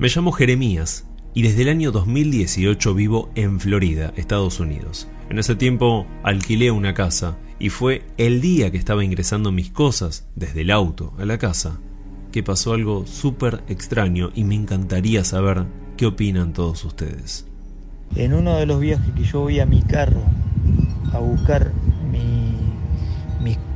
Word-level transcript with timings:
Me 0.00 0.08
llamo 0.08 0.32
Jeremías 0.32 1.04
y 1.34 1.42
desde 1.42 1.60
el 1.60 1.68
año 1.68 1.92
2018 1.92 2.94
vivo 2.94 3.28
en 3.34 3.60
Florida, 3.60 4.14
Estados 4.16 4.58
Unidos. 4.58 5.08
En 5.28 5.38
ese 5.38 5.56
tiempo 5.56 6.06
alquilé 6.22 6.70
una 6.70 6.94
casa 6.94 7.36
y 7.58 7.68
fue 7.68 8.06
el 8.16 8.40
día 8.40 8.70
que 8.70 8.78
estaba 8.78 9.04
ingresando 9.04 9.52
mis 9.52 9.68
cosas 9.68 10.26
desde 10.36 10.62
el 10.62 10.70
auto 10.70 11.12
a 11.18 11.26
la 11.26 11.36
casa 11.36 11.80
que 12.32 12.42
pasó 12.42 12.72
algo 12.72 13.04
súper 13.06 13.62
extraño 13.68 14.30
y 14.34 14.44
me 14.44 14.54
encantaría 14.54 15.22
saber 15.22 15.66
qué 15.98 16.06
opinan 16.06 16.54
todos 16.54 16.82
ustedes. 16.86 17.46
En 18.16 18.32
uno 18.32 18.56
de 18.56 18.64
los 18.64 18.80
viajes 18.80 19.12
que 19.14 19.24
yo 19.24 19.40
voy 19.40 19.60
a 19.60 19.66
mi 19.66 19.82
carro 19.82 20.22
a 21.12 21.18
buscar 21.18 21.72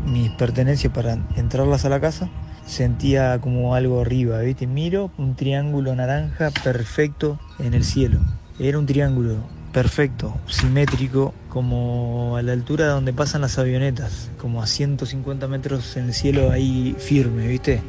mis 0.07 0.31
pertenencias 0.39 0.91
para 0.91 1.19
entrarlas 1.37 1.85
a 1.85 1.91
la 1.91 2.01
casa, 2.01 2.31
sentía 2.67 3.39
como 3.41 3.75
algo 3.75 4.01
arriba, 4.01 4.41
¿viste? 4.41 4.67
Miro 4.67 5.11
un 5.17 5.35
triángulo 5.37 5.95
naranja 5.95 6.51
perfecto 6.51 7.39
en 7.59 7.75
el 7.75 7.85
cielo. 7.85 8.21
Era 8.59 8.79
un 8.79 8.87
triángulo 8.87 9.37
perfecto, 9.73 10.39
simétrico, 10.47 11.35
como 11.49 12.37
a 12.37 12.43
la 12.43 12.53
altura 12.53 12.87
donde 12.87 13.13
pasan 13.13 13.41
las 13.41 13.59
avionetas, 13.59 14.31
como 14.39 14.63
a 14.63 14.67
150 14.67 15.49
metros 15.49 15.97
en 15.97 16.05
el 16.05 16.15
cielo 16.15 16.51
ahí 16.53 16.95
firme, 16.99 17.49
¿viste? 17.49 17.83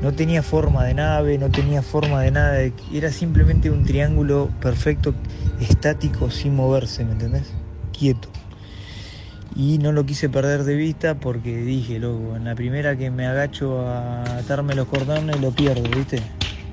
No 0.00 0.12
tenía 0.12 0.42
forma 0.42 0.84
de 0.84 0.94
nave, 0.94 1.38
no 1.38 1.50
tenía 1.50 1.82
forma 1.82 2.22
de 2.22 2.30
nada, 2.30 2.60
era 2.92 3.10
simplemente 3.10 3.70
un 3.70 3.84
triángulo 3.84 4.50
perfecto, 4.60 5.14
estático, 5.60 6.30
sin 6.30 6.54
moverse, 6.54 7.04
¿me 7.04 7.12
entendés? 7.12 7.52
Quieto 7.92 8.28
y 9.54 9.78
no 9.78 9.92
lo 9.92 10.04
quise 10.04 10.28
perder 10.28 10.64
de 10.64 10.74
vista 10.74 11.14
porque 11.14 11.56
dije, 11.56 11.98
loco, 11.98 12.36
en 12.36 12.44
la 12.44 12.54
primera 12.54 12.96
que 12.96 13.10
me 13.10 13.26
agacho 13.26 13.80
a 13.86 14.38
atarme 14.38 14.74
los 14.74 14.88
cordones 14.88 15.40
lo 15.40 15.52
pierdo, 15.52 15.94
¿viste? 15.94 16.22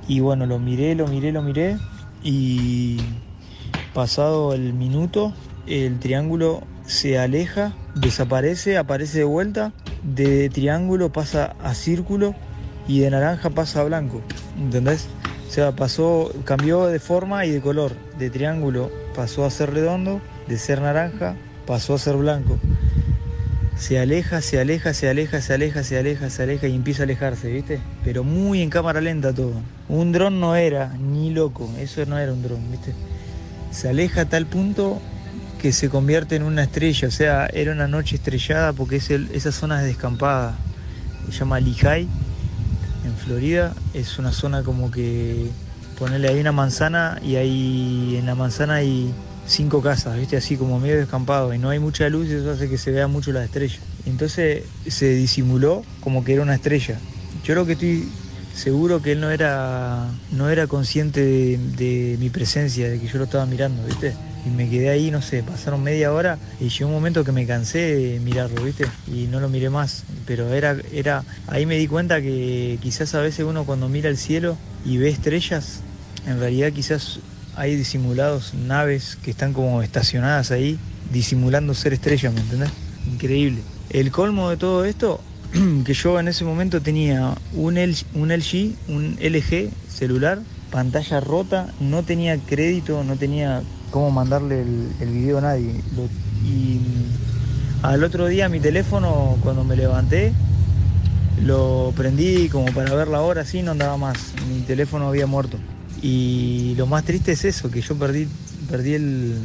Y 0.08 0.20
bueno, 0.20 0.46
lo 0.46 0.58
miré, 0.58 0.94
lo 0.94 1.06
miré, 1.06 1.32
lo 1.32 1.42
miré 1.42 1.78
y 2.22 3.00
pasado 3.92 4.54
el 4.54 4.72
minuto 4.72 5.32
el 5.66 6.00
triángulo 6.00 6.62
se 6.84 7.18
aleja, 7.18 7.76
desaparece, 7.94 8.78
aparece 8.78 9.18
de 9.18 9.24
vuelta, 9.24 9.72
de 10.02 10.50
triángulo 10.50 11.12
pasa 11.12 11.54
a 11.60 11.74
círculo 11.74 12.34
y 12.88 13.00
de 13.00 13.10
naranja 13.10 13.50
pasa 13.50 13.80
a 13.80 13.84
blanco, 13.84 14.20
¿entendés? 14.56 15.08
O 15.46 15.50
sea, 15.50 15.72
pasó, 15.72 16.32
cambió 16.44 16.86
de 16.86 16.98
forma 16.98 17.46
y 17.46 17.50
de 17.50 17.60
color, 17.60 17.92
de 18.18 18.30
triángulo 18.30 18.90
pasó 19.14 19.44
a 19.44 19.50
ser 19.50 19.72
redondo, 19.72 20.20
de 20.48 20.58
ser 20.58 20.80
naranja 20.80 21.36
pasó 21.66 21.94
a 21.94 21.98
ser 21.98 22.16
blanco. 22.16 22.58
Se 23.82 23.98
aleja, 23.98 24.40
se 24.42 24.60
aleja, 24.60 24.94
se 24.94 25.08
aleja, 25.08 25.40
se 25.40 25.54
aleja, 25.54 25.82
se 25.82 25.98
aleja, 25.98 26.30
se 26.30 26.42
aleja 26.44 26.68
y 26.68 26.76
empieza 26.76 27.02
a 27.02 27.04
alejarse, 27.04 27.50
¿viste? 27.50 27.80
Pero 28.04 28.22
muy 28.22 28.62
en 28.62 28.70
cámara 28.70 29.00
lenta 29.00 29.34
todo. 29.34 29.54
Un 29.88 30.12
dron 30.12 30.38
no 30.38 30.54
era, 30.54 30.96
ni 30.96 31.30
loco, 31.30 31.68
eso 31.80 32.06
no 32.06 32.16
era 32.16 32.32
un 32.32 32.44
dron, 32.44 32.70
¿viste? 32.70 32.94
Se 33.72 33.88
aleja 33.88 34.20
a 34.20 34.24
tal 34.26 34.46
punto 34.46 35.02
que 35.60 35.72
se 35.72 35.88
convierte 35.88 36.36
en 36.36 36.44
una 36.44 36.62
estrella, 36.62 37.08
o 37.08 37.10
sea, 37.10 37.48
era 37.52 37.72
una 37.72 37.88
noche 37.88 38.14
estrellada 38.14 38.72
porque 38.72 38.96
es 38.96 39.10
esa 39.10 39.50
zona 39.50 39.80
es 39.80 39.88
descampada, 39.88 40.54
se 41.26 41.40
llama 41.40 41.58
Lehigh, 41.58 42.06
en 43.04 43.16
Florida, 43.16 43.74
es 43.94 44.16
una 44.16 44.30
zona 44.30 44.62
como 44.62 44.92
que, 44.92 45.50
ponerle 45.98 46.28
ahí 46.28 46.38
una 46.38 46.52
manzana 46.52 47.18
y 47.20 47.34
ahí 47.34 48.14
en 48.16 48.26
la 48.26 48.36
manzana 48.36 48.74
hay 48.74 49.12
cinco 49.44 49.80
casas, 49.80 50.18
¿viste? 50.18 50.36
Así 50.36 50.56
como 50.56 50.78
medio 50.78 50.98
descampado 50.98 51.52
y 51.52 51.58
no 51.58 51.70
hay 51.70 51.78
mucha 51.78 52.08
luz 52.08 52.28
y 52.28 52.34
eso 52.34 52.50
hace 52.50 52.68
que 52.68 52.78
se 52.78 52.90
vea 52.90 53.06
mucho 53.06 53.32
la 53.32 53.44
estrella. 53.44 53.80
Entonces 54.04 54.64
se 54.86 55.14
disimuló 55.14 55.82
como 56.00 56.24
que 56.24 56.34
era 56.34 56.42
una 56.42 56.54
estrella. 56.54 57.00
Yo 57.42 57.54
lo 57.54 57.66
que 57.66 57.72
estoy 57.72 58.12
seguro 58.52 59.00
que 59.00 59.12
él 59.12 59.20
no 59.20 59.30
era, 59.30 60.10
no 60.30 60.50
era 60.50 60.66
consciente 60.66 61.20
de, 61.58 62.16
mi 62.18 62.30
presencia, 62.30 62.88
de 62.88 63.00
que 63.00 63.06
yo 63.06 63.18
lo 63.18 63.24
estaba 63.24 63.46
mirando, 63.46 63.84
¿viste? 63.84 64.14
Y 64.44 64.50
me 64.50 64.68
quedé 64.68 64.90
ahí, 64.90 65.10
no 65.10 65.22
sé, 65.22 65.42
pasaron 65.42 65.82
media 65.82 66.12
hora 66.12 66.38
y 66.60 66.68
llegó 66.68 66.88
un 66.88 66.94
momento 66.94 67.24
que 67.24 67.32
me 67.32 67.46
cansé 67.46 67.78
de 67.78 68.20
mirarlo, 68.20 68.62
¿viste? 68.62 68.86
Y 69.06 69.26
no 69.28 69.40
lo 69.40 69.48
miré 69.48 69.70
más. 69.70 70.04
Pero 70.26 70.52
era, 70.52 70.76
era, 70.92 71.24
ahí 71.46 71.64
me 71.64 71.76
di 71.76 71.86
cuenta 71.86 72.20
que 72.20 72.78
quizás 72.80 73.14
a 73.14 73.20
veces 73.20 73.44
uno 73.44 73.64
cuando 73.64 73.88
mira 73.88 74.08
el 74.08 74.18
cielo 74.18 74.58
y 74.84 74.98
ve 74.98 75.08
estrellas, 75.08 75.82
en 76.26 76.40
realidad 76.40 76.72
quizás 76.72 77.20
hay 77.56 77.76
disimulados 77.76 78.54
naves 78.54 79.16
que 79.22 79.30
están 79.30 79.52
como 79.52 79.82
estacionadas 79.82 80.50
ahí, 80.50 80.78
disimulando 81.12 81.74
ser 81.74 81.92
estrellas, 81.92 82.32
¿me 82.32 82.40
entendés? 82.40 82.70
Increíble. 83.06 83.60
El 83.90 84.10
colmo 84.10 84.50
de 84.50 84.56
todo 84.56 84.84
esto, 84.84 85.20
que 85.84 85.94
yo 85.94 86.18
en 86.18 86.28
ese 86.28 86.44
momento 86.44 86.80
tenía 86.80 87.34
un 87.54 87.74
LG, 87.74 88.04
un, 88.14 88.28
LG, 88.30 88.74
un 88.88 89.18
LG 89.20 89.70
celular, 89.88 90.40
pantalla 90.70 91.20
rota, 91.20 91.72
no 91.80 92.02
tenía 92.02 92.38
crédito, 92.38 93.04
no 93.04 93.16
tenía 93.16 93.62
cómo 93.90 94.10
mandarle 94.10 94.62
el, 94.62 95.10
video 95.10 95.38
a 95.38 95.42
nadie. 95.42 95.74
y 96.44 96.80
al 97.82 98.04
otro 98.04 98.26
día 98.28 98.48
mi 98.48 98.60
teléfono, 98.60 99.36
cuando 99.42 99.64
me 99.64 99.76
levanté, 99.76 100.32
lo 101.44 101.92
prendí 101.96 102.48
como 102.48 102.66
para 102.66 102.94
ver 102.94 103.08
la 103.08 103.20
hora, 103.20 103.42
así 103.42 103.62
no 103.62 103.72
andaba 103.72 103.96
más. 103.96 104.16
Mi 104.48 104.60
teléfono 104.60 105.08
había 105.08 105.26
muerto. 105.26 105.58
Y 106.02 106.74
lo 106.76 106.86
más 106.86 107.04
triste 107.04 107.32
es 107.32 107.44
eso, 107.44 107.70
que 107.70 107.80
yo 107.80 107.94
perdí, 107.94 108.26
perdí 108.68 108.94
el, 108.94 109.38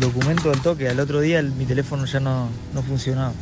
documento 0.00 0.50
del 0.50 0.62
toque. 0.62 0.88
Al 0.88 1.00
otro 1.00 1.20
día 1.20 1.42
mi 1.42 1.64
teléfono 1.64 2.04
ya 2.06 2.20
no, 2.20 2.48
no 2.72 2.82
funcionaba. 2.82 3.34